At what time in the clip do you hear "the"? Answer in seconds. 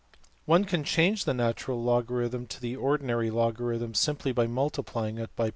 1.25-1.33, 2.59-2.75